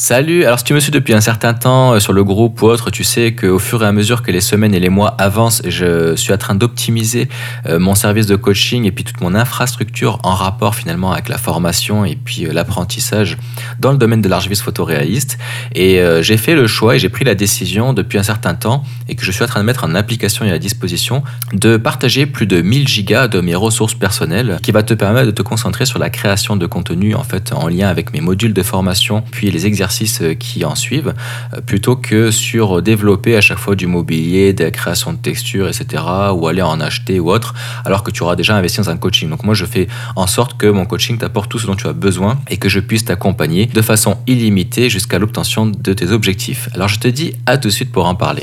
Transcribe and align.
Salut, 0.00 0.44
alors 0.44 0.60
si 0.60 0.64
tu 0.64 0.74
me 0.74 0.78
suis 0.78 0.92
depuis 0.92 1.12
un 1.12 1.20
certain 1.20 1.54
temps 1.54 1.94
euh, 1.94 1.98
sur 1.98 2.12
le 2.12 2.22
groupe 2.22 2.62
ou 2.62 2.66
autre, 2.66 2.88
tu 2.88 3.02
sais 3.02 3.34
qu'au 3.34 3.58
fur 3.58 3.82
et 3.82 3.86
à 3.86 3.90
mesure 3.90 4.22
que 4.22 4.30
les 4.30 4.40
semaines 4.40 4.72
et 4.72 4.78
les 4.78 4.90
mois 4.90 5.16
avancent, 5.18 5.60
je 5.66 6.14
suis 6.14 6.32
en 6.32 6.36
train 6.36 6.54
d'optimiser 6.54 7.28
euh, 7.66 7.80
mon 7.80 7.96
service 7.96 8.26
de 8.26 8.36
coaching 8.36 8.84
et 8.84 8.92
puis 8.92 9.02
toute 9.02 9.20
mon 9.20 9.34
infrastructure 9.34 10.20
en 10.22 10.36
rapport 10.36 10.76
finalement 10.76 11.10
avec 11.10 11.28
la 11.28 11.36
formation 11.36 12.04
et 12.04 12.14
puis 12.14 12.46
euh, 12.46 12.52
l'apprentissage 12.52 13.38
dans 13.80 13.90
le 13.90 13.98
domaine 13.98 14.22
de 14.22 14.28
l'archiviste 14.28 14.62
photoréaliste. 14.62 15.36
Et 15.74 16.00
j'ai 16.20 16.36
fait 16.36 16.54
le 16.54 16.66
choix 16.66 16.94
et 16.94 16.98
j'ai 16.98 17.08
pris 17.08 17.24
la 17.24 17.34
décision 17.34 17.92
depuis 17.92 18.18
un 18.18 18.22
certain 18.22 18.54
temps 18.54 18.84
et 19.08 19.16
que 19.16 19.24
je 19.24 19.32
suis 19.32 19.42
en 19.42 19.46
train 19.46 19.60
de 19.60 19.64
mettre 19.64 19.84
en 19.84 19.94
application 19.94 20.44
et 20.44 20.52
à 20.52 20.58
disposition 20.58 21.22
de 21.52 21.76
partager 21.76 22.26
plus 22.26 22.46
de 22.46 22.60
1000 22.60 22.86
gigas 22.86 23.28
de 23.28 23.40
mes 23.40 23.54
ressources 23.54 23.94
personnelles 23.94 24.58
qui 24.62 24.70
va 24.70 24.82
te 24.82 24.94
permettre 24.94 25.26
de 25.26 25.32
te 25.32 25.42
concentrer 25.42 25.86
sur 25.86 25.98
la 25.98 26.10
création 26.10 26.56
de 26.56 26.66
contenu 26.66 27.14
en 27.14 27.24
fait 27.24 27.52
en 27.52 27.68
lien 27.68 27.88
avec 27.88 28.12
mes 28.12 28.20
modules 28.20 28.54
de 28.54 28.62
formation 28.62 29.22
puis 29.32 29.50
les 29.50 29.66
exercices 29.66 29.87
qui 30.38 30.64
en 30.64 30.74
suivent, 30.74 31.14
euh, 31.54 31.60
plutôt 31.60 31.96
que 31.96 32.30
sur 32.30 32.82
développer 32.82 33.36
à 33.36 33.40
chaque 33.40 33.58
fois 33.58 33.74
du 33.74 33.86
mobilier, 33.86 34.52
des 34.52 34.70
créations 34.70 35.12
de 35.12 35.18
textures, 35.18 35.68
etc., 35.68 36.02
ou 36.34 36.46
aller 36.46 36.62
en 36.62 36.80
acheter 36.80 37.20
ou 37.20 37.30
autre, 37.30 37.54
alors 37.84 38.02
que 38.02 38.10
tu 38.10 38.22
auras 38.22 38.36
déjà 38.36 38.56
investi 38.56 38.78
dans 38.78 38.90
un 38.90 38.96
coaching. 38.96 39.28
Donc 39.28 39.44
moi, 39.44 39.54
je 39.54 39.64
fais 39.64 39.88
en 40.16 40.26
sorte 40.26 40.56
que 40.56 40.66
mon 40.66 40.86
coaching 40.86 41.18
t'apporte 41.18 41.50
tout 41.50 41.58
ce 41.58 41.66
dont 41.66 41.76
tu 41.76 41.86
as 41.86 41.92
besoin 41.92 42.38
et 42.48 42.56
que 42.56 42.68
je 42.68 42.80
puisse 42.80 43.04
t'accompagner 43.04 43.66
de 43.66 43.82
façon 43.82 44.18
illimitée 44.26 44.90
jusqu'à 44.90 45.18
l'obtention 45.18 45.66
de 45.66 45.92
tes 45.92 46.10
objectifs. 46.10 46.68
Alors 46.74 46.88
je 46.88 46.98
te 46.98 47.08
dis 47.08 47.34
à 47.46 47.58
tout 47.58 47.68
de 47.68 47.72
suite 47.72 47.92
pour 47.92 48.06
en 48.06 48.14
parler. 48.14 48.42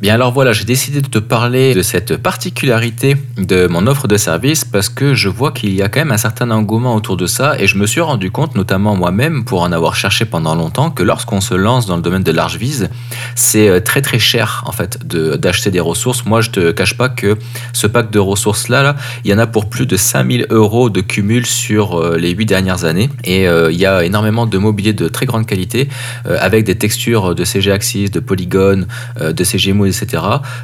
Bien 0.00 0.14
alors 0.14 0.30
voilà, 0.30 0.52
j'ai 0.52 0.64
décidé 0.64 1.00
de 1.00 1.08
te 1.08 1.18
parler 1.18 1.74
de 1.74 1.82
cette 1.82 2.18
particularité 2.18 3.16
de 3.36 3.66
mon 3.66 3.88
offre 3.88 4.06
de 4.06 4.16
service 4.16 4.64
parce 4.64 4.88
que 4.88 5.14
je 5.14 5.28
vois 5.28 5.50
qu'il 5.50 5.74
y 5.74 5.82
a 5.82 5.88
quand 5.88 5.98
même 5.98 6.12
un 6.12 6.18
certain 6.18 6.52
engouement 6.52 6.94
autour 6.94 7.16
de 7.16 7.26
ça 7.26 7.58
et 7.58 7.66
je 7.66 7.76
me 7.76 7.84
suis 7.84 8.00
rendu 8.00 8.30
compte, 8.30 8.54
notamment 8.54 8.94
moi-même, 8.94 9.44
pour 9.44 9.62
en 9.62 9.72
avoir 9.72 9.96
cherché 9.96 10.24
pendant 10.24 10.54
longtemps, 10.54 10.92
que 10.92 11.02
lorsqu'on 11.02 11.40
se 11.40 11.54
lance 11.54 11.86
dans 11.86 11.96
le 11.96 12.02
domaine 12.02 12.22
de 12.22 12.30
large 12.30 12.58
vise, 12.58 12.90
c'est 13.34 13.68
euh, 13.68 13.80
très 13.80 14.00
très 14.00 14.20
cher 14.20 14.62
en 14.66 14.72
fait 14.72 15.04
d'acheter 15.04 15.72
des 15.72 15.80
ressources. 15.80 16.24
Moi, 16.24 16.42
je 16.42 16.50
te 16.50 16.70
cache 16.70 16.96
pas 16.96 17.08
que 17.08 17.36
ce 17.72 17.88
pack 17.88 18.12
de 18.12 18.20
ressources 18.20 18.68
là, 18.68 18.84
là 18.84 18.94
il 19.24 19.32
y 19.32 19.34
en 19.34 19.38
a 19.38 19.48
pour 19.48 19.68
plus 19.68 19.86
de 19.86 19.96
5000 19.96 20.46
euros 20.50 20.90
de 20.90 21.00
cumul 21.00 21.44
sur 21.44 21.96
euh, 21.96 22.16
les 22.16 22.30
8 22.30 22.46
dernières 22.46 22.84
années 22.84 23.10
et 23.24 23.48
euh, 23.48 23.72
il 23.72 23.78
y 23.78 23.86
a 23.86 24.04
énormément 24.04 24.46
de 24.46 24.58
mobilier 24.58 24.92
de 24.92 25.08
très 25.08 25.26
grande 25.26 25.46
qualité 25.46 25.88
avec 26.24 26.64
des 26.64 26.76
textures 26.76 27.34
de 27.34 27.44
CG 27.44 27.72
Axis, 27.72 28.10
de 28.10 28.20
Polygon, 28.20 28.86
de 29.20 29.44
CG 29.44 29.72
etc., 29.88 30.22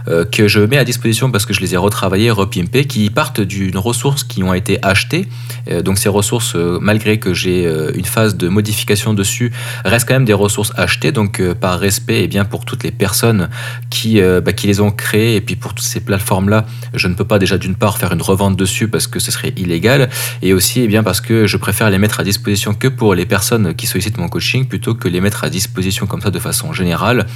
euh, 0.09 0.25
que 0.25 0.49
je 0.49 0.61
mets 0.61 0.79
à 0.79 0.85
disposition 0.85 1.31
parce 1.31 1.47
que 1.47 1.55
je 1.55 1.61
les 1.61 1.75
ai 1.75 1.77
retravaillés, 1.77 2.31
repimpés, 2.31 2.85
qui 2.85 3.11
partent 3.11 3.41
d'une 3.41 3.79
ressource 3.79 4.25
qui 4.25 4.43
ont 4.43 4.55
été 4.55 4.79
achetées. 4.83 5.29
Euh, 5.71 5.83
donc 5.83 5.99
ces 5.99 6.09
ressources, 6.09 6.55
euh, 6.57 6.79
malgré 6.81 7.19
que 7.19 7.35
j'ai 7.35 7.65
une 7.95 8.05
phase 8.05 8.37
de 8.37 8.49
modification 8.49 9.15
dessus, 9.15 9.53
restent 9.85 10.09
quand 10.09 10.15
même 10.15 10.25
des 10.25 10.33
ressources 10.33 10.73
achetées. 10.77 11.13
Donc 11.13 11.43
par 11.55 11.79
respect 11.79 12.25
et 12.25 12.29
bien 12.29 12.45
pour 12.45 12.65
toutes 12.65 12.85
les 12.85 12.91
personnes 12.91 13.49
qui, 13.91 14.21
bah, 14.21 14.53
qui 14.53 14.67
les 14.67 14.81
ont 14.81 14.91
créées 14.91 15.37
et 15.37 15.41
puis 15.41 15.57
pour 15.57 15.75
toutes 15.75 15.87
ces 15.87 16.01
plateformes-là, 16.01 16.67
je 16.93 17.09
ne 17.09 17.15
peux 17.15 17.25
pas 17.25 17.39
déjà 17.39 17.59
d'une 17.59 17.75
part 17.75 17.99
faire 17.99 18.13
une 18.13 18.23
revente 18.23 18.57
dessus 18.57 18.89
parce 18.89 19.07
que 19.07 19.19
ce 19.19 19.31
serait 19.31 19.53
illégal 19.57 20.09
et 20.43 20.53
aussi 20.53 20.81
et 20.81 20.89
bien 20.89 21.03
parce 21.03 21.21
que 21.21 21.47
je 21.47 21.57
préfère 21.57 21.91
les 21.91 21.99
mettre 21.99 22.21
à 22.21 22.25
disposition 22.25 22.75
que 22.75 22.89
pour 22.89 23.15
les 23.15 23.27
personnes 23.27 23.75
qui 23.75 23.87
sollicitent 23.87 24.19
mon 24.19 24.29
coaching 24.29 24.67
plutôt 24.67 24.95
que 24.95 25.09
les 25.09 25.21
mettre 25.21 25.45
à 25.45 25.51
disposition 25.51 26.07
comme 26.07 26.21
ça 26.21 26.31
de 26.31 26.39
façon 26.39 26.73
générale. 26.73 27.27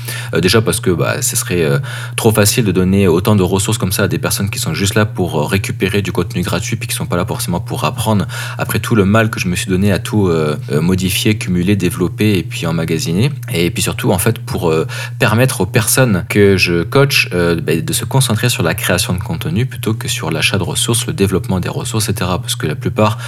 déjà 0.41 0.61
parce 0.61 0.81
que 0.81 0.91
bah, 0.91 1.23
ce 1.23 1.37
serait 1.37 1.78
trop 2.17 2.33
facile 2.33 2.65
de 2.65 2.73
donner 2.73 3.09
autant 3.09 3.37
de 3.37 3.43
ressources 3.43 3.79
comme 3.79 3.93
ça 3.93 4.05
à 4.05 4.09
des 4.09 4.19
personnes 4.19 4.51
qui 4.51 4.59
sont 4.59 4.75
juste 4.75 4.95
là 4.95 5.07
pour 5.07 5.41
euh, 5.41 5.45
récupérer 5.45 6.03
du 6.03 6.13
contenu 6.13 6.43
gratuit 6.43 6.77
puis 6.77 6.89
qui 6.89 6.95
sont 6.95 7.07
pas 7.07 7.17
là 7.17 7.27
forcément 7.27 7.61
pour 7.61 7.85
apprendre. 7.85 8.27
Après 8.59 8.79
tout 8.79 8.95
le 8.95 9.05
mal 9.05 9.31
que 9.31 9.41
je 9.41 9.49
me 9.49 9.57
suis 9.57 9.67
donné 9.69 9.93
à 9.93 9.99
tout 9.99 10.29
euh, 10.29 10.57
euh, 10.73 10.81
modifier, 10.81 11.37
cumuler, 11.37 11.77
développer 11.77 12.39
et 12.39 12.43
puis 12.43 12.67
emmagasiner. 12.67 13.31
Et 13.53 13.71
puis 13.71 13.83
surtout 13.83 14.13
en 14.13 14.19
fait 14.19 14.39
pour 14.39 14.73
permettre 15.19 15.61
aux 15.63 15.67
personnes 15.67 16.25
que 16.29 16.57
je 16.57 16.83
coach 16.83 17.31
ben, 17.31 17.85
de 17.85 17.93
se 17.93 18.05
concentrer 18.05 18.49
sur 18.49 18.63
la 18.63 18.75
création 18.75 19.15
de 19.15 19.19
contenu 19.19 19.67
plutôt 19.67 19.95
que 19.95 20.09
sur 20.09 20.31
l'achat 20.31 20.59
de 20.59 20.63
ressources, 20.63 21.07
le 21.07 21.13
développement 21.13 21.61
des 21.61 21.69
ressources, 21.69 22.09
etc. 22.09 22.31
Parce 22.41 22.57
que 22.57 22.67
la 22.67 22.75
plupart 22.75 23.19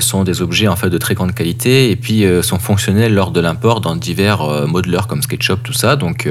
sont 0.00 0.24
des 0.24 0.42
objets 0.42 0.68
en 0.68 0.76
fait 0.76 0.90
de 0.90 0.98
très 0.98 1.14
grande 1.14 1.34
qualité 1.34 1.90
et 1.90 1.96
puis 1.96 2.24
sont 2.42 2.58
fonctionnels 2.58 3.14
lors 3.14 3.30
de 3.30 3.40
l'import 3.40 3.80
dans 3.80 3.96
divers 3.96 4.66
modelers 4.66 5.06
comme 5.08 5.22
SketchUp, 5.22 5.62
tout 5.62 5.72
ça. 5.72 5.96
Donc 5.96 6.28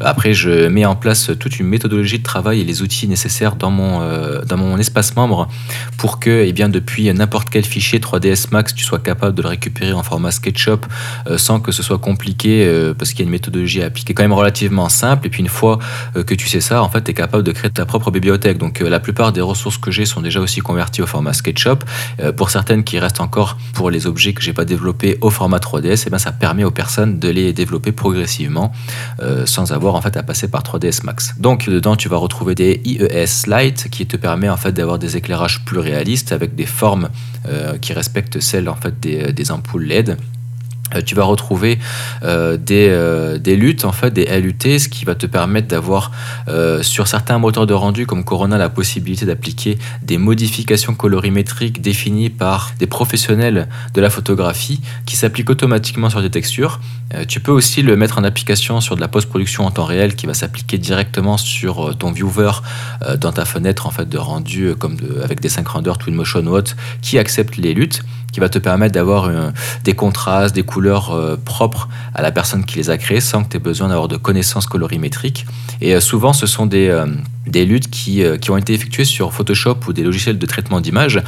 après 0.00 0.34
je 0.34 0.66
mets 0.68 0.86
en 0.86 0.96
place 0.96 1.21
toute 1.30 1.58
une 1.58 1.66
méthodologie 1.66 2.18
de 2.18 2.22
travail 2.22 2.60
et 2.60 2.64
les 2.64 2.82
outils 2.82 3.08
nécessaires 3.08 3.56
dans 3.56 3.70
mon, 3.70 4.00
euh, 4.02 4.42
dans 4.44 4.56
mon 4.56 4.78
espace 4.78 5.14
membre 5.16 5.48
pour 5.96 6.18
que, 6.18 6.44
eh 6.46 6.52
bien, 6.52 6.68
depuis 6.68 7.12
n'importe 7.12 7.50
quel 7.50 7.64
fichier 7.64 7.98
3ds 8.00 8.48
Max, 8.50 8.74
tu 8.74 8.84
sois 8.84 8.98
capable 8.98 9.36
de 9.36 9.42
le 9.42 9.48
récupérer 9.48 9.92
en 9.92 10.02
format 10.02 10.30
SketchUp 10.30 10.86
euh, 11.26 11.38
sans 11.38 11.60
que 11.60 11.72
ce 11.72 11.82
soit 11.82 11.98
compliqué 11.98 12.64
euh, 12.66 12.94
parce 12.94 13.10
qu'il 13.10 13.20
y 13.20 13.22
a 13.22 13.26
une 13.26 13.30
méthodologie 13.30 13.82
à 13.82 13.86
appliquer 13.86 14.14
quand 14.14 14.22
même 14.22 14.32
relativement 14.32 14.88
simple. 14.88 15.26
Et 15.26 15.30
puis 15.30 15.40
une 15.40 15.48
fois 15.48 15.78
que 16.14 16.34
tu 16.34 16.48
sais 16.48 16.60
ça, 16.60 16.82
en 16.82 16.88
fait, 16.88 17.02
tu 17.02 17.10
es 17.10 17.14
capable 17.14 17.42
de 17.42 17.52
créer 17.52 17.70
ta 17.70 17.86
propre 17.86 18.10
bibliothèque. 18.10 18.58
Donc 18.58 18.80
la 18.80 19.00
plupart 19.00 19.32
des 19.32 19.40
ressources 19.40 19.78
que 19.78 19.90
j'ai 19.90 20.04
sont 20.04 20.20
déjà 20.20 20.40
aussi 20.40 20.60
converties 20.60 21.02
au 21.02 21.06
format 21.06 21.32
SketchUp. 21.32 21.84
pour 22.36 22.50
certaines 22.50 22.84
qui 22.84 22.98
restent 22.98 23.20
encore 23.20 23.56
pour 23.74 23.90
les 23.90 24.06
objets 24.06 24.32
que 24.32 24.42
j'ai 24.42 24.52
pas 24.52 24.64
développés 24.64 25.18
au 25.20 25.30
format 25.30 25.58
3ds, 25.58 25.86
et 25.86 26.04
eh 26.06 26.10
bien, 26.10 26.18
ça 26.18 26.32
permet 26.32 26.64
aux 26.64 26.70
personnes 26.70 27.18
de 27.18 27.28
les 27.28 27.52
développer 27.52 27.92
progressivement 27.92 28.72
sans 29.44 29.72
avoir 29.72 29.94
en 29.94 30.02
fait 30.02 30.16
à 30.16 30.22
passer 30.22 30.48
par 30.48 30.62
3ds 30.62 31.04
Max. 31.04 31.11
Donc 31.38 31.68
dedans, 31.68 31.96
tu 31.96 32.08
vas 32.08 32.16
retrouver 32.16 32.54
des 32.54 32.80
IES 32.84 33.46
Light 33.46 33.88
qui 33.90 34.06
te 34.06 34.16
permet 34.16 34.48
en 34.48 34.56
fait 34.56 34.72
d'avoir 34.72 34.98
des 34.98 35.16
éclairages 35.16 35.64
plus 35.64 35.78
réalistes 35.78 36.32
avec 36.32 36.54
des 36.54 36.66
formes 36.66 37.08
euh, 37.48 37.78
qui 37.78 37.92
respectent 37.92 38.40
celles 38.40 38.68
en 38.68 38.76
fait 38.76 38.98
des, 39.00 39.32
des 39.32 39.50
ampoules 39.50 39.84
LED. 39.84 40.16
Euh, 40.94 41.00
tu 41.04 41.14
vas 41.14 41.24
retrouver 41.24 41.78
euh, 42.22 42.56
des, 42.56 42.88
euh, 42.90 43.38
des, 43.38 43.56
luttes, 43.56 43.84
en 43.84 43.92
fait, 43.92 44.10
des 44.10 44.24
LUT, 44.40 44.78
ce 44.78 44.88
qui 44.88 45.04
va 45.04 45.14
te 45.14 45.26
permettre 45.26 45.68
d'avoir 45.68 46.10
sur 46.82 47.06
certains 47.06 47.38
moteurs 47.38 47.66
de 47.66 47.74
rendu 47.74 48.06
comme 48.06 48.24
Corona 48.24 48.58
la 48.58 48.68
possibilité 48.68 49.26
d'appliquer 49.26 49.78
des 50.02 50.18
modifications 50.18 50.94
colorimétriques 50.94 51.80
définies 51.80 52.30
par 52.30 52.72
des 52.78 52.86
professionnels 52.86 53.68
de 53.94 54.00
la 54.00 54.10
photographie 54.10 54.80
qui 55.06 55.16
s'appliquent 55.16 55.50
automatiquement 55.50 56.10
sur 56.10 56.20
des 56.20 56.30
textures. 56.30 56.80
tu 57.28 57.40
peux 57.40 57.52
aussi 57.52 57.82
le 57.82 57.96
mettre 57.96 58.18
en 58.18 58.24
application 58.24 58.80
sur 58.80 58.96
de 58.96 59.00
la 59.00 59.08
post-production 59.08 59.64
en 59.64 59.70
temps 59.70 59.84
réel 59.84 60.14
qui 60.14 60.26
va 60.26 60.34
s'appliquer 60.34 60.78
directement 60.78 61.36
sur 61.36 61.96
ton 61.96 62.12
viewer 62.12 62.52
dans 63.18 63.32
ta 63.32 63.44
fenêtre 63.44 63.86
en 63.86 63.90
fait, 63.90 64.08
de 64.08 64.18
rendu 64.18 64.74
comme 64.78 64.96
avec 65.22 65.40
des 65.40 65.48
5 65.48 65.66
renders 65.68 65.98
Twinmotion 65.98 66.46
ou 66.46 66.56
autre 66.56 66.76
qui 67.00 67.18
acceptent 67.18 67.56
les 67.56 67.74
luttes 67.74 68.02
qui 68.32 68.40
va 68.40 68.48
te 68.48 68.58
permettre 68.58 68.94
d'avoir 68.94 69.30
des 69.84 69.94
contrastes, 69.94 70.54
des 70.54 70.62
couleurs 70.62 70.81
euh, 70.90 71.36
propres 71.36 71.88
à 72.14 72.22
la 72.22 72.32
personne 72.32 72.64
qui 72.64 72.76
les 72.76 72.90
a 72.90 72.98
créées 72.98 73.20
sans 73.20 73.44
que 73.44 73.50
tu 73.50 73.56
aies 73.56 73.60
besoin 73.60 73.88
d'avoir 73.88 74.08
de 74.08 74.16
connaissances 74.16 74.66
colorimétriques. 74.66 75.46
Et 75.80 75.94
euh, 75.94 76.00
souvent, 76.00 76.32
ce 76.32 76.46
sont 76.46 76.66
des 76.66 76.88
euh, 76.88 77.06
des 77.52 77.64
luttes 77.64 77.90
qui, 77.90 78.22
qui, 78.40 78.50
ont 78.50 78.56
été 78.56 78.74
effectuées 78.74 79.04
sur 79.04 79.32
Photoshop 79.32 79.76
ou 79.86 79.92
des 79.92 80.02
logiciels 80.02 80.38
de 80.38 80.46
traitement 80.46 80.80
d'image 80.80 81.20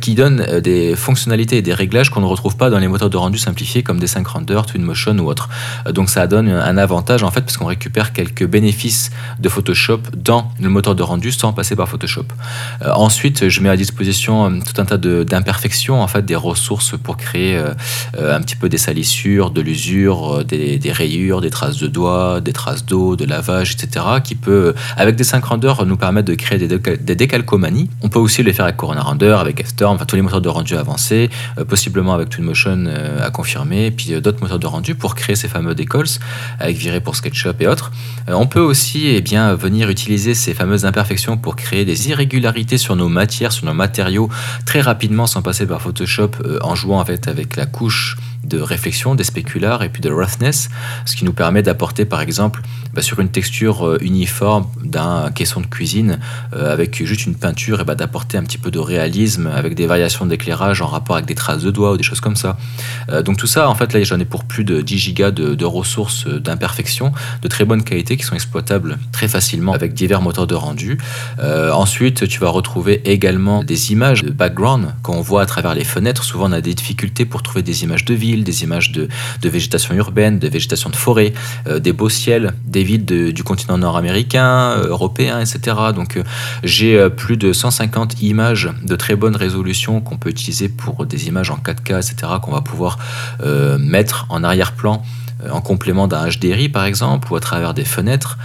qui 0.00 0.14
donnent 0.14 0.60
des 0.60 0.96
fonctionnalités 0.96 1.58
et 1.58 1.62
des 1.62 1.74
réglages 1.74 2.10
qu'on 2.10 2.20
ne 2.20 2.26
retrouve 2.26 2.56
pas 2.56 2.70
dans 2.70 2.78
les 2.78 2.88
moteurs 2.88 3.10
de 3.10 3.16
rendu 3.16 3.38
simplifiés 3.38 3.82
comme 3.82 3.98
des 3.98 4.06
5 4.06 4.26
Render, 4.26 4.60
Twinmotion 4.66 5.18
ou 5.18 5.26
autres. 5.28 5.48
donc 5.90 6.10
ça 6.10 6.26
donne 6.26 6.48
un 6.48 6.76
avantage 6.76 7.22
en 7.22 7.30
fait 7.30 7.42
parce 7.42 7.56
qu'on 7.56 7.66
récupère 7.66 8.12
quelques 8.12 8.46
bénéfices 8.46 9.10
de 9.38 9.48
Photoshop 9.48 10.00
dans 10.16 10.52
le 10.60 10.68
moteur 10.68 10.94
de 10.94 11.02
rendu 11.02 11.32
sans 11.32 11.52
passer 11.52 11.76
par 11.76 11.88
Photoshop. 11.88 12.26
ensuite, 12.84 13.48
je 13.48 13.60
mets 13.60 13.70
à 13.70 13.76
disposition 13.76 14.60
tout 14.60 14.80
un 14.80 14.84
tas 14.84 14.98
d'imperfections, 14.98 16.00
en 16.02 16.08
fait, 16.08 16.24
des 16.24 16.36
ressources 16.36 16.96
pour 16.98 17.16
créer 17.16 17.58
un 18.18 18.40
petit 18.40 18.56
peu 18.56 18.68
des 18.68 18.78
salissures, 18.78 19.50
de 19.50 19.60
l'usure, 19.60 20.38
euh, 20.38 20.44
des, 20.44 20.92
rayures, 20.92 21.40
des 21.40 21.50
traces 21.50 21.78
de 21.78 21.86
doigts, 21.86 22.40
des 22.40 22.52
traces 22.52 22.84
d'eau, 22.84 23.16
de 23.16 23.24
lavage, 23.24 23.72
etc. 23.72 24.04
qui 24.24 24.34
peut, 24.34 24.74
avec 24.96 25.16
des 25.16 25.24
5 25.24 25.52
nous 25.86 25.96
permettre 25.96 26.28
de 26.28 26.34
créer 26.34 26.58
des, 26.58 27.14
décalcomanies. 27.14 27.90
On 28.02 28.08
peut 28.08 28.18
aussi 28.18 28.42
les 28.42 28.52
faire 28.52 28.64
avec 28.64 28.76
Corona 28.76 29.02
Render, 29.02 29.36
avec 29.38 29.64
F-Storm, 29.64 29.98
tous 30.06 30.16
les 30.16 30.22
moteurs 30.22 30.40
de 30.40 30.48
rendu 30.48 30.76
avancés, 30.76 31.30
euh, 31.58 31.64
possiblement 31.64 32.14
avec 32.14 32.30
Twinmotion 32.30 32.86
euh, 32.86 33.26
à 33.26 33.30
confirmer, 33.30 33.90
puis 33.90 34.20
d'autres 34.20 34.40
moteurs 34.40 34.58
de 34.58 34.66
rendu 34.66 34.94
pour 34.94 35.14
créer 35.14 35.36
ces 35.36 35.48
fameux 35.48 35.74
décolls 35.74 36.06
avec 36.58 36.76
Viré 36.76 37.00
pour 37.00 37.16
SketchUp 37.16 37.60
et 37.60 37.66
autres. 37.66 37.92
on 38.28 38.46
peut 38.46 38.60
aussi 38.60 39.08
eh 39.08 39.20
bien, 39.20 39.54
venir 39.54 39.90
utiliser 39.90 40.34
ces 40.34 40.54
fameuses 40.54 40.84
imperfections 40.84 41.36
pour 41.36 41.56
créer 41.56 41.84
des 41.84 42.08
irrégularités 42.08 42.78
sur 42.78 42.96
nos 42.96 43.08
matières, 43.08 43.52
sur 43.52 43.66
nos 43.66 43.74
matériaux 43.74 44.28
très 44.64 44.80
rapidement 44.80 45.26
sans 45.26 45.42
passer 45.42 45.66
par 45.66 45.82
Photoshop 45.82 46.30
en 46.62 46.74
jouant 46.74 47.00
avec 47.00 47.56
la 47.56 47.66
couche 47.66 48.16
de 48.44 48.60
réflexion, 48.60 49.14
des 49.14 49.24
spéculars 49.24 49.82
et 49.82 49.88
puis 49.88 50.00
de 50.00 50.10
roughness, 50.10 50.68
ce 51.04 51.16
qui 51.16 51.24
nous 51.24 51.32
permet 51.32 51.62
d'apporter 51.62 52.04
par 52.04 52.20
exemple 52.20 52.62
bah, 52.94 53.02
sur 53.02 53.20
une 53.20 53.28
texture 53.28 53.86
euh, 53.86 53.98
uniforme 54.00 54.66
d'un 54.82 55.30
caisson 55.30 55.60
de 55.60 55.66
cuisine 55.66 56.18
euh, 56.54 56.72
avec 56.72 57.04
juste 57.04 57.26
une 57.26 57.34
peinture 57.34 57.80
et 57.80 57.84
bah, 57.84 57.94
d'apporter 57.94 58.38
un 58.38 58.42
petit 58.42 58.58
peu 58.58 58.70
de 58.70 58.78
réalisme 58.78 59.46
avec 59.46 59.74
des 59.74 59.86
variations 59.86 60.26
d'éclairage 60.26 60.80
en 60.82 60.86
rapport 60.86 61.16
avec 61.16 61.26
des 61.26 61.34
traces 61.34 61.62
de 61.62 61.70
doigts 61.70 61.92
ou 61.92 61.96
des 61.96 62.02
choses 62.02 62.20
comme 62.20 62.36
ça. 62.36 62.56
Euh, 63.10 63.22
donc 63.22 63.36
tout 63.36 63.46
ça, 63.46 63.68
en 63.68 63.74
fait, 63.74 63.92
là 63.92 64.02
j'en 64.02 64.18
ai 64.18 64.24
pour 64.24 64.44
plus 64.44 64.64
de 64.64 64.80
10 64.80 64.98
gigas 64.98 65.30
de, 65.30 65.64
ressources 65.68 66.26
d'imperfection 66.26 67.12
de 67.42 67.48
très 67.48 67.66
bonne 67.66 67.82
qualité 67.82 68.16
qui 68.16 68.24
sont 68.24 68.34
exploitables 68.34 68.98
très 69.12 69.28
facilement 69.28 69.74
avec 69.74 69.92
divers 69.92 70.22
moteurs 70.22 70.46
de 70.46 70.54
rendu. 70.54 70.98
ensuite, 71.38 72.26
tu 72.26 72.40
vas 72.40 72.48
retrouver 72.48 73.02
également 73.04 73.62
des 73.62 73.92
images 73.92 74.22
de 74.22 74.30
background 74.30 74.94
qu'on 75.02 75.20
voit 75.20 75.42
à 75.42 75.46
travers 75.46 75.74
les 75.74 75.84
fenêtres. 75.84 76.24
Souvent, 76.24 76.48
on 76.48 76.52
a 76.52 76.62
des 76.62 76.74
difficultés 76.74 77.26
pour 77.26 77.42
trouver 77.42 77.62
des 77.62 77.84
images 77.84 78.06
de 78.06 78.14
des 78.36 78.62
images 78.62 78.92
de, 78.92 79.08
végétation 79.42 79.94
urbaine, 79.94 80.38
de 80.38 80.48
végétation 80.48 80.90
de 80.90 80.96
forêt, 80.96 81.32
des 81.80 81.92
beaux 81.92 82.08
ciels, 82.08 82.52
des 82.64 82.84
villes 82.84 83.04
du 83.04 83.44
continent 83.44 83.78
nord-américain, 83.78 84.74
euh, 84.78 84.88
européen, 84.88 85.40
etc. 85.40 85.76
Donc 85.94 86.16
euh, 86.16 86.22
j'ai 86.62 86.98
euh, 86.98 87.08
plus 87.08 87.36
de 87.36 87.52
150 87.52 88.22
images 88.22 88.70
de 88.82 88.96
très 88.96 89.16
bonne 89.16 89.36
résolution 89.36 90.00
qu'on 90.00 90.16
peut 90.16 90.30
utiliser 90.30 90.68
pour 90.68 91.06
des 91.06 91.28
images 91.28 91.50
en 91.50 91.56
4K, 91.56 91.96
etc. 91.96 92.32
qu'on 92.42 92.52
va 92.52 92.60
pouvoir 92.60 92.98
mettre 93.78 94.26
en 94.28 94.42
arrière-plan 94.42 95.02
en 95.50 95.60
complément 95.60 96.08
d'un 96.08 96.28
HDRI 96.28 96.68
par 96.68 96.84
exemple 96.84 97.32
ou 97.32 97.36
à 97.36 97.40
travers 97.40 97.74
des 97.74 97.84
fenêtres. 97.84 98.38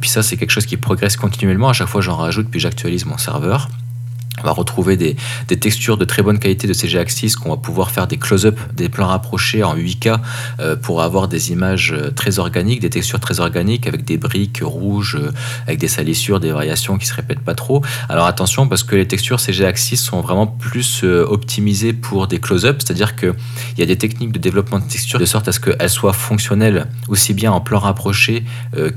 puis 0.00 0.10
ça 0.10 0.22
c'est 0.22 0.36
quelque 0.36 0.50
chose 0.50 0.66
qui 0.66 0.76
progresse 0.76 1.16
continuellement. 1.16 1.68
À 1.68 1.72
chaque 1.72 1.88
fois 1.88 2.00
j'en 2.00 2.16
rajoute 2.16 2.48
puis 2.50 2.60
j'actualise 2.60 3.06
mon 3.06 3.18
serveur. 3.18 3.68
On 4.44 4.48
va 4.48 4.52
retrouver 4.52 4.98
des, 4.98 5.16
textures 5.56 5.96
de 5.96 6.04
très 6.04 6.22
bonne 6.22 6.38
qualité 6.38 6.66
de 6.66 6.74
CG 6.74 6.98
Axis 6.98 7.34
qu'on 7.34 7.48
va 7.48 7.56
pouvoir 7.56 7.90
faire 7.90 8.06
des 8.06 8.18
close-up, 8.18 8.60
des 8.74 8.90
plans 8.90 9.06
rapprochés 9.06 9.64
en 9.64 9.74
8K 9.74 10.18
euh, 10.60 10.76
pour 10.76 11.00
avoir 11.00 11.28
des 11.28 11.50
images 11.50 11.94
euh, 11.96 12.10
très 12.10 12.38
organiques, 12.38 12.80
des 12.80 12.90
textures 12.90 13.20
très 13.20 13.40
organiques 13.40 13.86
avec 13.86 14.04
des 14.04 14.18
briques 14.18 14.60
rouges, 14.62 15.16
euh, 15.18 15.32
avec 15.66 15.78
des 15.78 15.88
salissures, 15.88 16.40
des 16.40 16.50
variations 16.50 16.98
qui 16.98 17.06
se 17.06 17.14
répètent 17.14 17.40
pas 17.40 17.54
trop. 17.54 17.82
Alors 18.10 18.26
attention 18.26 18.68
parce 18.68 18.82
que 18.82 18.94
les 18.96 19.08
textures 19.08 19.40
CG 19.40 19.64
Axis 19.64 19.96
sont 19.96 20.20
vraiment 20.20 20.46
plus 20.46 21.04
optimisées 21.04 21.94
pour 21.94 22.26
des 22.26 22.38
close-up, 22.38 22.82
c'est-à-dire 22.84 23.16
qu'il 23.16 23.32
y 23.78 23.82
a 23.82 23.86
des 23.86 23.96
techniques 23.96 24.32
de 24.32 24.38
développement 24.38 24.78
de 24.78 24.84
texture 24.84 25.18
de 25.18 25.24
sorte 25.24 25.48
à 25.48 25.52
ce 25.52 25.60
qu'elles 25.60 25.88
soient 25.88 26.12
fonctionnelles 26.12 26.86
aussi 27.08 27.32
bien 27.32 27.50
en 27.50 27.62
plan 27.62 27.78
rapproché 27.78 28.44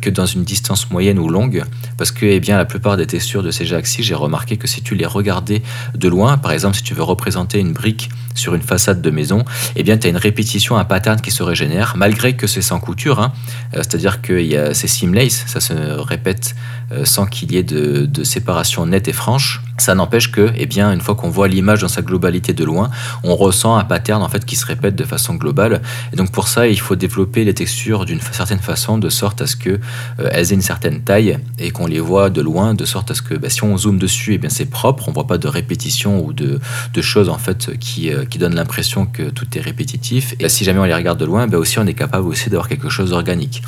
que 0.02 0.10
dans 0.10 0.26
une 0.26 0.44
distance 0.44 0.92
moyenne 0.92 1.20
ou 1.20 1.30
longue. 1.30 1.64
Parce 1.98 2.12
que 2.12 2.26
eh 2.26 2.40
bien, 2.40 2.58
la 2.58 2.66
plupart 2.66 2.98
des 2.98 3.08
textures 3.08 3.44
de 3.44 3.52
CG 3.52 3.76
Axis, 3.76 4.04
j'ai 4.04 4.16
remarqué 4.16 4.58
que 4.58 4.68
si 4.68 4.82
tu 4.82 4.96
les 4.96 5.06
regardes 5.06 5.37
de 5.42 6.08
loin, 6.08 6.38
par 6.38 6.52
exemple 6.52 6.76
si 6.76 6.84
tu 6.84 6.94
veux 6.94 7.04
représenter 7.04 7.60
une 7.60 7.74
brique 7.74 8.10
sur 8.36 8.56
une 8.56 8.62
façade 8.62 9.02
de 9.02 9.10
maison, 9.10 9.46
eh 9.76 9.84
bien 9.84 9.98
tu 9.98 10.08
as 10.08 10.10
une 10.10 10.18
répétition, 10.18 10.78
un 10.78 10.86
pattern 10.86 11.20
qui 11.20 11.32
se 11.32 11.44
régénère, 11.44 11.96
malgré 11.98 12.36
que 12.36 12.48
c'est 12.48 12.62
sans 12.62 12.80
couture, 12.80 13.20
hein. 13.20 13.34
euh, 13.74 13.78
c'est-à-dire 13.78 14.22
que 14.22 14.74
c'est 14.74 14.88
seamless, 14.88 15.46
ça 15.48 15.60
se 15.60 15.74
répète 15.74 16.56
euh, 16.92 17.04
sans 17.04 17.26
qu'il 17.26 17.52
y 17.52 17.58
ait 17.58 17.64
de, 17.64 18.24
séparation 18.24 18.86
nette 18.86 19.08
et 19.08 19.14
franche. 19.14 19.62
Ça 19.78 19.94
n'empêche 19.94 20.32
que, 20.32 20.52
eh 20.56 20.66
bien, 20.66 20.92
une 20.92 21.02
fois 21.02 21.16
qu'on 21.16 21.30
voit 21.30 21.48
l'image 21.48 21.82
dans 21.82 21.88
sa 21.88 22.02
globalité 22.02 22.54
de 22.54 22.64
loin, 22.64 22.90
on 23.24 23.36
ressent 23.36 23.78
un 23.78 23.84
pattern 23.84 24.24
en 24.24 24.30
fait 24.30 24.44
qui 24.44 24.56
se 24.56 24.66
répète 24.66 24.96
de 24.96 25.04
façon 25.04 25.36
globale. 25.36 25.82
Et 26.12 26.16
donc 26.16 26.32
pour 26.32 26.48
ça, 26.48 26.68
il 26.68 26.80
faut 26.80 26.96
développer 26.96 27.44
les 27.44 27.54
textures 27.54 28.06
d'une 28.06 28.20
certaine 28.20 28.60
façon, 28.60 28.98
de 28.98 29.10
sorte 29.10 29.42
à 29.42 29.48
ce 29.48 29.56
que 29.56 29.70
euh, 29.70 30.30
elles 30.32 30.52
aient 30.52 30.56
une 30.56 30.62
certaine 30.62 31.02
taille 31.02 31.38
et 31.60 31.70
qu'on 31.72 31.86
les 31.86 32.00
voit 32.00 32.30
de 32.30 32.42
loin, 32.42 32.74
de 32.74 32.86
sorte 32.86 33.12
à 33.12 33.14
ce 33.14 33.22
que 33.22 33.36
bah, 33.36 33.50
si 33.50 33.64
on 33.64 33.78
zoome 33.78 34.00
dessus, 34.00 34.34
eh 34.34 34.38
bien 34.40 34.50
c'est 34.50 34.66
propre, 34.66 35.10
on 35.10 35.12
voit 35.12 35.28
pas 35.28 35.38
de 35.38 35.48
répétition 35.48 36.26
ou 36.26 36.34
de, 36.34 36.60
choses 37.00 37.30
en 37.30 37.38
fait 37.38 37.78
qui, 37.78 38.12
euh, 38.12 38.26
qui 38.26 38.40
donnent 38.40 38.56
l'impression 38.56 39.06
que 39.06 39.30
tout 39.30 39.46
est 39.56 39.62
répétitif. 39.62 40.34
Et 40.40 40.50
si 40.50 40.64
jamais 40.64 40.80
on 40.80 40.86
les 40.86 40.96
regarde 40.96 41.20
de 41.20 41.26
loin, 41.26 41.46
bah, 41.46 41.60
aussi 41.60 41.78
on 41.78 41.86
est 41.86 41.94
capable 41.94 42.28
aussi 42.28 42.50
d'avoir 42.50 42.68
quelque 42.68 42.90
chose 42.90 43.12
d'organique. 43.12 43.62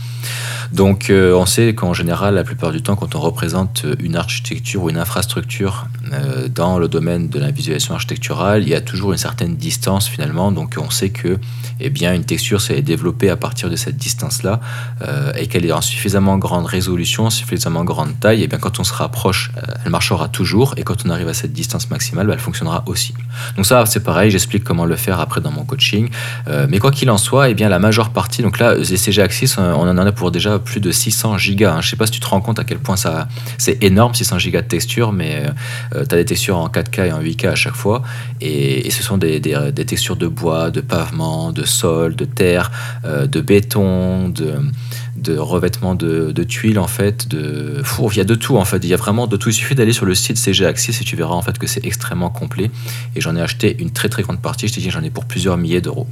Donc 0.71 1.09
euh, 1.09 1.33
on 1.33 1.45
sait 1.45 1.73
qu'en 1.73 1.93
général, 1.93 2.35
la 2.35 2.43
plupart 2.43 2.71
du 2.71 2.81
temps, 2.81 2.95
quand 2.95 3.15
on 3.15 3.19
représente 3.19 3.85
une 3.99 4.15
architecture 4.15 4.83
ou 4.83 4.89
une 4.89 4.97
infrastructure 4.97 5.87
euh, 6.13 6.47
dans 6.47 6.79
le 6.79 6.87
domaine 6.87 7.29
de 7.29 7.39
la 7.39 7.51
visualisation 7.51 7.93
architecturale, 7.93 8.63
il 8.63 8.69
y 8.69 8.75
a 8.75 8.81
toujours 8.81 9.11
une 9.11 9.17
certaine 9.17 9.55
distance 9.55 10.07
finalement. 10.07 10.51
Donc 10.51 10.75
on 10.77 10.89
sait 10.89 11.09
que 11.09 11.37
eh 11.79 11.89
bien, 11.89 12.13
une 12.13 12.23
texture 12.23 12.61
s'est 12.61 12.81
développée 12.81 13.29
à 13.29 13.35
partir 13.35 13.69
de 13.69 13.75
cette 13.75 13.97
distance-là 13.97 14.59
euh, 15.01 15.31
et 15.35 15.47
qu'elle 15.47 15.65
est 15.65 15.71
en 15.71 15.81
suffisamment 15.81 16.37
grande 16.37 16.65
résolution, 16.65 17.29
suffisamment 17.29 17.83
grande 17.83 18.19
taille, 18.19 18.43
et 18.43 18.47
bien 18.47 18.59
quand 18.59 18.79
on 18.79 18.83
se 18.83 18.93
rapproche, 18.93 19.51
elle 19.83 19.91
marchera 19.91 20.27
toujours 20.27 20.73
et 20.77 20.83
quand 20.83 21.05
on 21.05 21.09
arrive 21.09 21.27
à 21.27 21.33
cette 21.33 21.53
distance 21.53 21.89
maximale, 21.89 22.27
bah, 22.27 22.33
elle 22.33 22.39
fonctionnera 22.39 22.83
aussi. 22.85 23.13
Donc 23.55 23.65
ça, 23.65 23.85
c'est 23.85 24.03
pareil, 24.03 24.31
j'explique 24.31 24.63
comment 24.63 24.85
le 24.85 24.95
faire 24.95 25.19
après 25.19 25.41
dans 25.41 25.51
mon 25.51 25.63
coaching. 25.63 26.09
mais 26.69 26.79
quoi 26.79 26.91
qu'il 26.91 27.09
en 27.09 27.17
soit, 27.17 27.49
eh 27.49 27.53
bien, 27.53 27.69
la 27.69 27.79
majeure 27.79 28.09
partie, 28.09 28.41
donc 28.41 28.59
là, 28.59 28.75
les 28.75 29.19
Axis, 29.19 29.57
on 29.57 29.87
en 29.87 29.97
a 29.97 30.11
pour 30.11 30.31
déjà 30.31 30.59
plus 30.59 30.79
de 30.79 30.91
600 30.91 31.37
gigas. 31.37 31.73
Hein. 31.73 31.81
Je 31.81 31.89
sais 31.89 31.95
pas 31.95 32.05
si 32.05 32.11
tu 32.11 32.19
te 32.19 32.27
rends 32.27 32.41
compte 32.41 32.59
à 32.59 32.63
quel 32.63 32.79
point 32.79 32.95
ça, 32.95 33.27
c'est 33.57 33.83
énorme, 33.83 34.13
600 34.13 34.39
gigas 34.39 34.61
de 34.61 34.67
texture, 34.67 35.11
mais 35.11 35.43
euh, 35.95 36.05
tu 36.05 36.15
as 36.15 36.17
des 36.17 36.25
textures 36.25 36.57
en 36.57 36.67
4K 36.67 37.07
et 37.07 37.11
en 37.11 37.21
8K 37.21 37.49
à 37.49 37.55
chaque 37.55 37.75
fois. 37.75 38.03
Et, 38.41 38.89
ce 38.89 39.03
sont 39.03 39.17
des, 39.17 39.39
des, 39.39 39.85
textures 39.85 40.15
de 40.15 40.27
bois, 40.27 40.71
de 40.71 40.81
pavement, 40.81 41.51
de 41.51 41.63
sol, 41.63 42.15
de 42.15 42.25
terre, 42.25 42.71
euh, 43.05 43.27
de 43.27 43.41
béton, 43.41 44.29
de 44.29 44.53
de 45.19 45.37
revêtement 45.37 45.95
de, 45.95 46.31
tuiles 46.43 46.79
en 46.79 46.87
fait 46.87 47.27
de 47.27 47.83
il 48.11 48.17
y 48.17 48.21
a 48.21 48.23
de 48.23 48.35
tout 48.35 48.57
en 48.57 48.65
fait. 48.65 48.77
Il 48.83 48.89
y 48.89 48.93
a 48.93 48.97
vraiment 48.97 49.27
de 49.27 49.37
tout. 49.37 49.49
Il 49.49 49.53
suffit 49.53 49.75
d'aller 49.75 49.93
sur 49.93 50.05
le 50.05 50.15
site 50.15 50.37
CG 50.37 50.65
Axis 50.65 50.97
et 51.01 51.03
tu 51.03 51.15
verras 51.15 51.35
en 51.35 51.41
fait 51.41 51.57
que 51.57 51.67
c'est 51.67 51.85
extrêmement 51.85 52.29
complet. 52.29 52.71
Et 53.15 53.21
j'en 53.21 53.35
ai 53.35 53.41
acheté 53.41 53.75
une 53.79 53.91
très 53.91 54.09
très 54.09 54.23
grande 54.23 54.41
partie. 54.41 54.67
Je 54.67 54.73
t'ai 54.73 54.81
dit 54.81 54.89
j'en 54.89 55.03
ai 55.03 55.09
pour 55.09 55.25
plusieurs 55.25 55.57
milliers 55.57 55.81
d'euros 55.81 56.07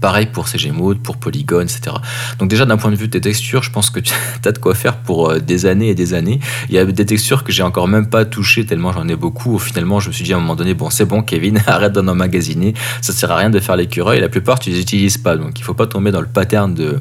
Pareil 0.00 0.26
pour 0.26 0.48
CG 0.48 0.70
Mode, 0.70 1.00
pour 1.00 1.16
Polygon, 1.16 1.60
etc. 1.60 1.96
Donc 2.38 2.48
déjà 2.48 2.64
d'un 2.64 2.76
point 2.76 2.90
de 2.90 2.96
vue 2.96 3.08
des 3.08 3.20
textures, 3.20 3.62
je 3.62 3.70
pense 3.70 3.90
que 3.90 4.00
tu 4.00 4.14
as 4.44 4.52
de 4.52 4.58
quoi 4.58 4.74
faire 4.74 4.96
pour 4.96 5.30
euh, 5.30 5.38
des 5.38 5.66
années 5.66 5.88
et 5.88 5.94
des 5.94 6.14
années. 6.14 6.40
Il 6.68 6.74
y 6.74 6.78
a 6.78 6.84
des 6.84 7.06
textures 7.06 7.44
que 7.44 7.52
j'ai 7.52 7.62
encore 7.62 7.88
même 7.88 8.08
pas 8.08 8.24
touchées 8.24 8.64
tellement 8.64 8.92
j'en 8.92 9.06
ai 9.08 9.16
beaucoup. 9.16 9.58
Finalement, 9.58 10.00
je 10.00 10.08
me 10.08 10.12
suis 10.12 10.24
dit 10.24 10.32
à 10.32 10.36
un 10.36 10.40
moment 10.40 10.56
donné, 10.56 10.74
bon 10.74 10.90
c'est 10.90 11.04
bon 11.04 11.22
Kevin, 11.22 11.60
arrête 11.66 11.92
d'en 11.92 12.08
emmagasiner, 12.08 12.74
ça 13.00 13.12
sert 13.12 13.30
à 13.30 13.36
rien 13.36 13.50
de 13.50 13.60
faire 13.60 13.76
l'écureuil. 13.76 14.20
La 14.20 14.28
plupart 14.28 14.58
tu 14.58 14.70
les 14.70 14.80
utilises 14.80 15.18
pas, 15.18 15.36
donc 15.36 15.58
il 15.58 15.62
faut 15.62 15.74
pas 15.74 15.86
tomber 15.86 16.12
dans 16.12 16.20
le 16.20 16.26
pattern 16.26 16.74
de, 16.74 17.00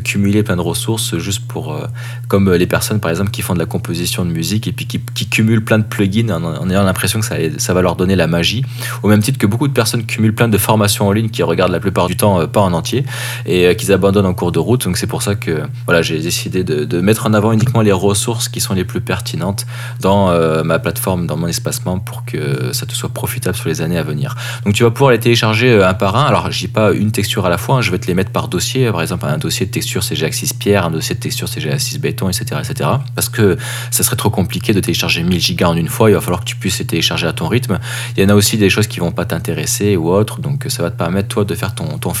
cumuler 0.00 0.42
plein 0.42 0.56
de 0.56 0.60
ressources 0.60 1.16
juste 1.18 1.46
pour, 1.46 1.72
euh, 1.72 1.86
comme 2.28 2.52
les 2.52 2.66
personnes 2.66 3.00
par 3.00 3.10
exemple 3.10 3.30
qui 3.30 3.42
font 3.42 3.54
de 3.54 3.58
la 3.58 3.66
composition 3.66 4.24
de 4.24 4.30
musique 4.30 4.66
et 4.66 4.72
puis 4.72 4.86
qui, 4.86 5.00
cumulent 5.28 5.64
plein 5.64 5.78
de 5.78 5.84
plugins 5.84 6.28
en, 6.28 6.68
ayant 6.68 6.84
l'impression 6.84 7.20
que 7.20 7.26
ça 7.58 7.74
va 7.74 7.82
leur 7.82 7.96
donner 7.96 8.16
la 8.16 8.26
magie. 8.26 8.64
Au 9.02 9.08
même 9.08 9.22
titre 9.22 9.38
que 9.38 9.46
beaucoup 9.46 9.66
de 9.66 9.72
personnes 9.72 10.04
cumulent 10.04 10.34
plein 10.34 10.48
de 10.48 10.58
formations 10.58 11.08
en 11.08 11.12
ligne 11.12 11.30
qui 11.30 11.42
regardent 11.42 11.72
la 11.72 11.80
plupart 11.80 12.08
du 12.08 12.16
temps 12.16 12.33
euh, 12.40 12.46
pas 12.46 12.60
en 12.60 12.72
entier, 12.72 13.04
et 13.46 13.66
euh, 13.66 13.74
qu'ils 13.74 13.92
abandonnent 13.92 14.26
en 14.26 14.34
cours 14.34 14.52
de 14.52 14.58
route. 14.58 14.84
Donc 14.84 14.96
c'est 14.96 15.06
pour 15.06 15.22
ça 15.22 15.34
que 15.34 15.62
voilà, 15.86 16.02
j'ai 16.02 16.18
décidé 16.20 16.64
de, 16.64 17.00
mettre 17.00 17.26
en 17.26 17.34
avant 17.34 17.52
uniquement 17.52 17.82
les 17.82 17.92
ressources 17.92 18.48
qui 18.48 18.60
sont 18.60 18.74
les 18.74 18.84
plus 18.84 19.00
pertinentes 19.00 19.66
dans 20.00 20.30
euh, 20.30 20.62
ma 20.62 20.78
plateforme, 20.78 21.26
dans 21.26 21.36
mon 21.36 21.48
espacement, 21.48 21.98
pour 21.98 22.24
que 22.24 22.72
ça 22.72 22.86
te 22.86 22.92
soit 22.92 23.10
profitable 23.10 23.56
sur 23.56 23.68
les 23.68 23.82
années 23.82 23.98
à 23.98 24.02
venir. 24.02 24.34
Donc 24.64 24.74
tu 24.74 24.84
vas 24.84 24.90
pouvoir 24.90 25.10
les 25.10 25.18
télécharger 25.18 25.82
un 25.82 25.94
par 25.94 26.16
un. 26.16 26.24
Alors 26.24 26.50
je 26.50 26.58
dis 26.58 26.68
pas 26.68 26.92
une 26.92 27.12
texture 27.12 27.44
à 27.46 27.50
la 27.50 27.58
fois, 27.58 27.76
hein. 27.76 27.80
je 27.82 27.90
vais 27.90 27.98
te 27.98 28.06
les 28.06 28.14
mettre 28.14 28.30
par 28.30 28.48
dossier. 28.48 28.90
Par 28.90 29.02
exemple, 29.02 29.26
un 29.26 29.38
dossier 29.38 29.66
de 29.66 29.70
texture 29.70 30.02
CG 30.02 30.24
Axis 30.24 30.54
pierre, 30.54 30.86
un 30.86 30.90
dossier 30.90 31.14
de 31.14 31.20
texture 31.20 31.48
CG 31.48 31.70
Axis 31.70 31.98
béton, 31.98 32.28
etc., 32.28 32.60
etc. 32.62 32.90
Parce 33.14 33.28
que 33.28 33.56
ça 33.90 34.02
serait 34.02 34.16
trop 34.16 34.30
compliqué 34.30 34.72
de 34.72 34.80
télécharger 34.80 35.22
1000 35.22 35.40
gigas 35.40 35.68
en 35.68 35.76
une 35.76 35.88
fois. 35.88 36.10
Il 36.10 36.14
va 36.14 36.20
falloir 36.20 36.40
que 36.40 36.46
tu 36.46 36.56
puisses 36.56 36.78
les 36.78 36.86
télécharger 36.86 37.26
à 37.26 37.32
ton 37.32 37.48
rythme. 37.48 37.78
Il 38.16 38.22
y 38.22 38.26
en 38.26 38.28
a 38.28 38.34
aussi 38.34 38.56
des 38.56 38.70
choses 38.70 38.86
qui 38.86 39.00
vont 39.00 39.12
pas 39.12 39.24
t'intéresser 39.24 39.96
ou 39.96 40.10
autre. 40.10 40.40
Donc 40.40 40.66
ça 40.68 40.82
va 40.82 40.90
te 40.90 40.96
permettre 40.96 41.28
toi 41.28 41.44
de 41.44 41.54
faire 41.54 41.74
ton, 41.74 41.98
ton 41.98 42.14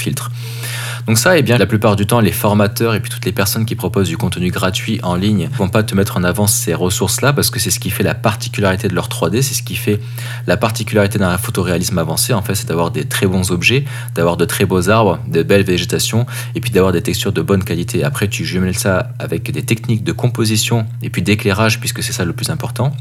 Donc 1.06 1.18
ça, 1.18 1.36
eh 1.36 1.42
bien, 1.42 1.58
la 1.58 1.66
plupart 1.66 1.96
du 1.96 2.06
temps, 2.06 2.20
les 2.20 2.32
formateurs 2.32 2.94
et 2.94 3.00
puis 3.00 3.10
toutes 3.10 3.26
les 3.26 3.32
personnes 3.32 3.66
qui 3.66 3.74
proposent 3.74 4.08
du 4.08 4.16
contenu 4.16 4.50
gratuit 4.50 5.00
en 5.02 5.16
ligne 5.16 5.50
vont 5.56 5.68
pas 5.68 5.82
te 5.82 5.94
mettre 5.94 6.16
en 6.16 6.24
avant 6.24 6.46
ces 6.46 6.72
ressources-là 6.72 7.32
parce 7.32 7.50
que 7.50 7.60
c'est 7.60 7.70
ce 7.70 7.78
qui 7.78 7.90
fait 7.90 8.02
la 8.02 8.14
particularité 8.14 8.88
de 8.88 8.94
leur 8.94 9.08
3D, 9.08 9.42
c'est 9.42 9.54
ce 9.54 9.62
qui 9.62 9.76
fait 9.76 10.00
la 10.46 10.56
particularité 10.56 11.18
d'un 11.18 11.36
photoréalisme 11.36 11.98
avancé. 11.98 12.32
En 12.32 12.42
fait, 12.42 12.54
c'est 12.54 12.68
d'avoir 12.68 12.90
des 12.90 13.04
très 13.04 13.26
bons 13.26 13.50
objets, 13.50 13.84
d'avoir 14.14 14.36
de 14.36 14.44
très 14.44 14.64
beaux 14.64 14.88
arbres, 14.88 15.18
de 15.28 15.42
belles 15.42 15.64
végétations 15.64 16.26
et 16.54 16.60
puis 16.60 16.70
d'avoir 16.70 16.92
des 16.92 17.02
textures 17.02 17.32
de 17.32 17.42
bonne 17.42 17.64
qualité. 17.64 18.02
Après, 18.02 18.28
tu 18.28 18.44
jumelles 18.44 18.78
ça 18.78 19.10
avec 19.18 19.50
des 19.50 19.62
techniques 19.62 20.04
de 20.04 20.12
composition 20.12 20.86
et 21.02 21.10
puis 21.10 21.22
d'éclairage 21.22 21.80
puisque 21.80 22.02
c'est 22.02 22.12
ça 22.12 22.24
le 22.24 22.32
plus 22.32 22.48
important. 22.50 22.94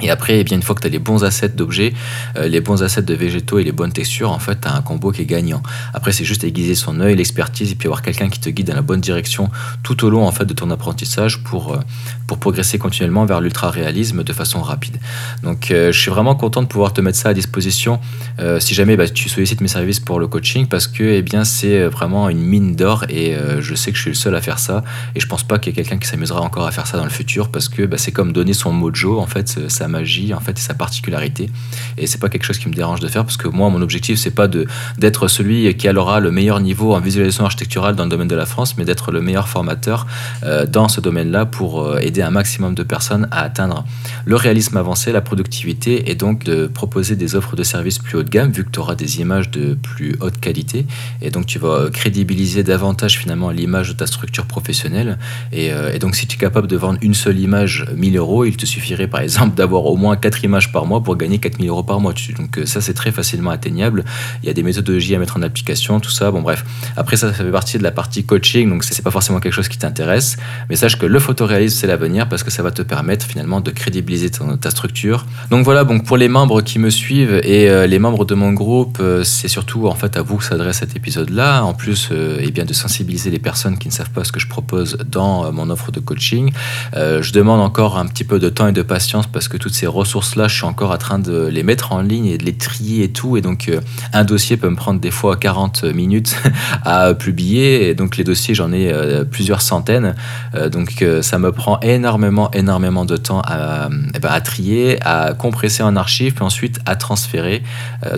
Et 0.00 0.10
après, 0.10 0.38
eh 0.40 0.44
bien, 0.44 0.56
une 0.56 0.62
fois 0.62 0.74
que 0.74 0.80
tu 0.80 0.86
as 0.86 0.90
les 0.90 0.98
bons 0.98 1.24
assets 1.24 1.50
d'objets, 1.50 1.92
euh, 2.36 2.46
les 2.46 2.60
bons 2.60 2.82
assets 2.82 3.02
de 3.02 3.14
végétaux 3.14 3.58
et 3.58 3.64
les 3.64 3.72
bonnes 3.72 3.92
textures, 3.92 4.30
en 4.30 4.38
fait, 4.38 4.60
tu 4.60 4.68
as 4.68 4.74
un 4.74 4.82
combo 4.82 5.10
qui 5.10 5.22
est 5.22 5.26
gagnant. 5.26 5.62
Après, 5.92 6.12
c'est 6.12 6.24
juste 6.24 6.44
aiguiser 6.44 6.74
son 6.74 7.00
œil, 7.00 7.16
l'expertise, 7.16 7.72
et 7.72 7.74
puis 7.74 7.88
avoir 7.88 8.02
quelqu'un 8.02 8.28
qui 8.28 8.38
te 8.38 8.48
guide 8.48 8.68
dans 8.68 8.74
la 8.74 8.82
bonne 8.82 9.00
direction 9.00 9.50
tout 9.82 10.04
au 10.04 10.10
long 10.10 10.26
en 10.26 10.32
fait, 10.32 10.44
de 10.44 10.54
ton 10.54 10.70
apprentissage 10.70 11.42
pour, 11.42 11.72
euh, 11.72 11.78
pour 12.26 12.38
progresser 12.38 12.78
continuellement 12.78 13.24
vers 13.24 13.40
l'ultra-réalisme 13.40 14.22
de 14.22 14.32
façon 14.32 14.62
rapide. 14.62 14.98
Donc, 15.42 15.70
euh, 15.70 15.90
je 15.90 15.98
suis 15.98 16.10
vraiment 16.10 16.36
content 16.36 16.62
de 16.62 16.68
pouvoir 16.68 16.92
te 16.92 17.00
mettre 17.00 17.18
ça 17.18 17.30
à 17.30 17.34
disposition 17.34 18.00
si 18.60 18.74
jamais 18.74 18.96
bah, 18.96 19.08
tu 19.08 19.28
sollicites 19.28 19.60
mes 19.60 19.68
services 19.68 19.98
pour 19.98 20.20
le 20.20 20.28
coaching, 20.28 20.66
parce 20.68 20.86
que 20.86 21.02
eh 21.02 21.22
bien, 21.22 21.42
c'est 21.44 21.86
vraiment 21.86 22.28
une 22.28 22.38
mine 22.38 22.76
d'or 22.76 23.04
et 23.08 23.36
je 23.58 23.74
sais 23.74 23.90
que 23.90 23.96
je 23.96 24.02
suis 24.02 24.10
le 24.10 24.16
seul 24.16 24.36
à 24.36 24.40
faire 24.40 24.60
ça. 24.60 24.84
Et 25.16 25.20
je 25.20 25.26
pense 25.26 25.42
pas 25.42 25.58
qu'il 25.58 25.72
y 25.72 25.74
ait 25.74 25.82
quelqu'un 25.82 25.98
qui 25.98 26.06
s'amusera 26.06 26.40
encore 26.40 26.66
à 26.66 26.70
faire 26.70 26.86
ça 26.86 26.98
dans 26.98 27.04
le 27.04 27.10
futur, 27.10 27.48
parce 27.48 27.68
que 27.68 27.82
bah, 27.82 27.98
c'est 27.98 28.12
comme 28.12 28.32
donner 28.32 28.52
son 28.52 28.72
mojo, 28.72 29.18
en 29.18 29.26
fait, 29.26 29.68
magie 29.88 30.34
en 30.34 30.40
fait 30.40 30.58
et 30.58 30.62
sa 30.62 30.74
particularité. 30.74 31.50
Et 31.96 32.06
c'est 32.06 32.18
pas 32.18 32.28
quelque 32.28 32.44
chose 32.44 32.58
qui 32.58 32.68
me 32.68 32.74
dérange 32.74 33.00
de 33.00 33.08
faire 33.08 33.24
parce 33.24 33.36
que 33.36 33.48
moi, 33.48 33.68
mon 33.70 33.82
objectif, 33.82 34.18
c'est 34.18 34.30
pas 34.30 34.48
de 34.48 34.66
d'être 34.98 35.28
celui 35.28 35.74
qui 35.76 35.88
aura 35.88 36.20
le 36.20 36.30
meilleur 36.30 36.60
niveau 36.60 36.94
en 36.94 37.00
visualisation 37.00 37.44
architecturale 37.44 37.96
dans 37.96 38.04
le 38.04 38.10
domaine 38.10 38.28
de 38.28 38.36
la 38.36 38.46
France, 38.46 38.76
mais 38.76 38.84
d'être 38.84 39.10
le 39.10 39.20
meilleur 39.20 39.48
formateur 39.48 40.06
euh, 40.44 40.66
dans 40.66 40.88
ce 40.88 41.00
domaine-là 41.00 41.46
pour 41.46 41.82
euh, 41.82 41.98
aider 41.98 42.22
un 42.22 42.30
maximum 42.30 42.74
de 42.74 42.82
personnes 42.82 43.28
à 43.30 43.42
atteindre 43.42 43.84
le 44.24 44.36
réalisme 44.36 44.76
avancé, 44.76 45.12
la 45.12 45.20
productivité 45.20 46.10
et 46.10 46.14
donc 46.14 46.44
de 46.44 46.66
proposer 46.66 47.16
des 47.16 47.34
offres 47.34 47.56
de 47.56 47.62
services 47.62 47.98
plus 47.98 48.18
haut 48.18 48.22
de 48.22 48.28
gamme 48.28 48.50
vu 48.50 48.64
que 48.64 48.70
tu 48.70 48.80
auras 48.80 48.94
des 48.94 49.20
images 49.20 49.50
de 49.50 49.74
plus 49.74 50.16
haute 50.20 50.38
qualité 50.38 50.86
et 51.22 51.30
donc 51.30 51.46
tu 51.46 51.58
vas 51.58 51.90
crédibiliser 51.90 52.62
davantage 52.62 53.18
finalement 53.18 53.50
l'image 53.50 53.88
de 53.88 53.94
ta 53.94 54.06
structure 54.06 54.46
professionnelle 54.46 55.18
et, 55.52 55.72
euh, 55.72 55.92
et 55.92 55.98
donc 55.98 56.16
si 56.16 56.26
tu 56.26 56.36
es 56.36 56.38
capable 56.38 56.66
de 56.66 56.76
vendre 56.76 56.98
une 57.02 57.14
seule 57.14 57.38
image 57.38 57.86
1000 57.94 58.16
euros, 58.16 58.44
il 58.44 58.56
te 58.56 58.66
suffirait 58.66 59.08
par 59.08 59.20
exemple 59.20 59.56
d'avoir 59.56 59.77
au 59.86 59.96
moins 59.96 60.16
4 60.16 60.44
images 60.44 60.72
par 60.72 60.86
mois 60.86 61.02
pour 61.02 61.16
gagner 61.16 61.38
4000 61.38 61.68
euros 61.68 61.82
par 61.82 62.00
mois. 62.00 62.14
Donc 62.36 62.60
ça 62.64 62.80
c'est 62.80 62.94
très 62.94 63.12
facilement 63.12 63.50
atteignable. 63.50 64.04
Il 64.42 64.46
y 64.46 64.50
a 64.50 64.54
des 64.54 64.62
méthodologies 64.62 65.14
à 65.14 65.18
mettre 65.18 65.36
en 65.36 65.42
application, 65.42 66.00
tout 66.00 66.10
ça. 66.10 66.30
Bon 66.30 66.42
bref. 66.42 66.64
Après 66.96 67.16
ça, 67.16 67.28
ça 67.28 67.44
fait 67.44 67.50
partie 67.50 67.78
de 67.78 67.82
la 67.82 67.90
partie 67.90 68.24
coaching, 68.24 68.68
donc 68.68 68.84
c'est 68.84 69.02
pas 69.02 69.10
forcément 69.10 69.40
quelque 69.40 69.52
chose 69.52 69.68
qui 69.68 69.78
t'intéresse. 69.78 70.36
Mais 70.68 70.76
sache 70.76 70.98
que 70.98 71.06
le 71.06 71.18
photoréalisme 71.18 71.78
c'est 71.78 71.86
l'avenir 71.86 72.28
parce 72.28 72.42
que 72.42 72.50
ça 72.50 72.62
va 72.62 72.70
te 72.70 72.82
permettre 72.82 73.26
finalement 73.26 73.60
de 73.60 73.70
crédibiliser 73.70 74.30
ta 74.60 74.70
structure. 74.70 75.26
Donc 75.50 75.64
voilà, 75.64 75.84
donc 75.84 76.04
pour 76.04 76.16
les 76.16 76.28
membres 76.28 76.60
qui 76.62 76.78
me 76.78 76.90
suivent 76.90 77.40
et 77.44 77.68
euh, 77.68 77.86
les 77.86 77.98
membres 77.98 78.24
de 78.24 78.34
mon 78.34 78.52
groupe, 78.52 78.98
euh, 79.00 79.24
c'est 79.24 79.48
surtout 79.48 79.86
en 79.86 79.94
fait 79.94 80.16
à 80.16 80.22
vous 80.22 80.36
que 80.36 80.44
s'adresse 80.44 80.78
cet 80.78 80.96
épisode-là. 80.96 81.62
En 81.64 81.74
plus, 81.74 82.08
euh, 82.12 82.38
eh 82.40 82.50
bien 82.50 82.64
de 82.64 82.72
sensibiliser 82.72 83.30
les 83.30 83.38
personnes 83.38 83.78
qui 83.78 83.88
ne 83.88 83.92
savent 83.92 84.10
pas 84.10 84.24
ce 84.24 84.32
que 84.32 84.40
je 84.40 84.48
propose 84.48 84.98
dans 85.06 85.52
mon 85.52 85.70
offre 85.70 85.92
de 85.92 86.00
coaching. 86.00 86.52
je 86.94 87.32
demande 87.32 87.60
encore 87.60 87.98
un 87.98 88.06
petit 88.06 88.24
peu 88.24 88.38
de 88.38 88.48
temps 88.48 88.68
et 88.68 88.72
de 88.72 88.82
patience 88.82 89.26
parce 89.26 89.48
que 89.48 89.56
toutes 89.68 89.74
ces 89.74 89.86
ressources-là, 89.86 90.48
je 90.48 90.54
suis 90.54 90.64
encore 90.64 90.92
en 90.92 90.96
train 90.96 91.18
de 91.18 91.46
les 91.46 91.62
mettre 91.62 91.92
en 91.92 92.00
ligne 92.00 92.24
et 92.24 92.38
de 92.38 92.44
les 92.46 92.54
trier 92.54 93.04
et 93.04 93.12
tout. 93.12 93.36
Et 93.36 93.42
donc, 93.42 93.70
un 94.14 94.24
dossier 94.24 94.56
peut 94.56 94.70
me 94.70 94.76
prendre 94.76 94.98
des 94.98 95.10
fois 95.10 95.36
40 95.36 95.84
minutes 95.84 96.34
à 96.86 97.12
publier. 97.12 97.90
Et 97.90 97.94
donc, 97.94 98.16
les 98.16 98.24
dossiers, 98.24 98.54
j'en 98.54 98.72
ai 98.72 98.90
plusieurs 99.30 99.60
centaines. 99.60 100.14
donc, 100.72 101.04
ça 101.20 101.38
me 101.38 101.52
prend 101.52 101.78
énormément, 101.80 102.50
énormément 102.52 103.04
de 103.04 103.18
temps 103.18 103.42
à, 103.44 103.90
eh 104.14 104.18
ben, 104.18 104.40
trier, 104.40 104.96
à 105.02 105.34
compresser 105.34 105.82
en 105.82 105.96
archive, 105.96 106.32
puis 106.32 106.44
ensuite 106.44 106.80
à 106.86 106.96
transférer. 106.96 107.62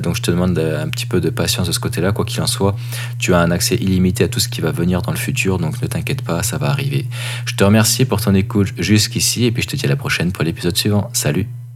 donc, 0.00 0.14
je 0.14 0.22
te 0.22 0.30
demande 0.30 0.56
un 0.56 0.88
petit 0.88 1.06
peu 1.06 1.20
de 1.20 1.30
patience 1.30 1.66
de 1.66 1.72
ce 1.72 1.80
côté-là. 1.80 2.12
Quoi 2.12 2.24
qu'il 2.24 2.40
en 2.42 2.46
soit, 2.46 2.76
tu 3.18 3.34
as 3.34 3.40
un 3.40 3.50
accès 3.50 3.74
illimité 3.74 4.22
à 4.22 4.28
tout 4.28 4.38
ce 4.38 4.48
qui 4.48 4.60
va 4.60 4.70
venir 4.70 5.02
dans 5.02 5.10
le 5.10 5.18
futur. 5.18 5.58
Donc, 5.58 5.82
ne 5.82 5.88
t'inquiète 5.88 6.22
pas, 6.22 6.44
ça 6.44 6.58
va 6.58 6.70
arriver. 6.70 7.08
Je 7.44 7.56
te 7.56 7.64
remercie 7.64 8.04
pour 8.04 8.20
ton 8.20 8.36
écoute 8.36 8.68
jusqu'ici. 8.78 9.46
Et 9.46 9.50
puis, 9.50 9.64
je 9.64 9.68
te 9.68 9.74
dis 9.74 9.86
à 9.86 9.88
la 9.88 9.96
prochaine 9.96 10.30
pour 10.30 10.44
l'épisode 10.44 10.76
suivant. 10.76 11.10
Salut 11.12 11.39
happy. 11.42 11.69